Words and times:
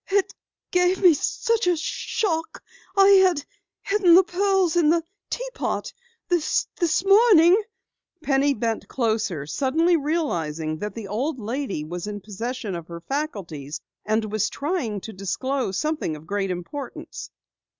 "It 0.09 0.33
gave 0.71 1.03
me 1.03 1.13
such 1.13 1.67
a 1.67 1.77
shock 1.77 2.63
I 2.97 3.05
had 3.21 3.45
hidden 3.83 4.15
the 4.15 4.23
pearls 4.23 4.75
in 4.75 4.89
the 4.89 5.03
teapot. 5.29 5.93
This 6.27 7.05
morning" 7.05 7.61
Penny 8.23 8.55
bent 8.55 8.87
closer, 8.87 9.45
suddenly 9.45 9.95
realizing 9.97 10.79
that 10.79 10.95
the 10.95 11.07
old 11.07 11.37
lady 11.37 11.83
was 11.83 12.07
in 12.07 12.19
possession 12.19 12.73
of 12.73 12.87
her 12.87 12.99
faculties 13.01 13.79
and 14.03 14.31
was 14.31 14.49
trying 14.49 15.01
to 15.01 15.13
disclose 15.13 15.77
something 15.77 16.15
of 16.15 16.25
great 16.25 16.49
importance. 16.49 17.29